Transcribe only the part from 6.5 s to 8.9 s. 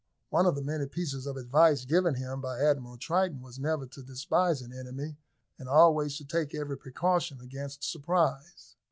every precaution against surprise.